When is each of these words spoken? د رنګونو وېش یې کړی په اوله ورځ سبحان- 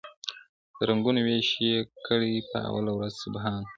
د 0.77 0.79
رنګونو 0.89 1.19
وېش 1.27 1.49
یې 1.65 1.75
کړی 2.07 2.33
په 2.49 2.57
اوله 2.71 2.91
ورځ 2.93 3.13
سبحان- 3.23 3.61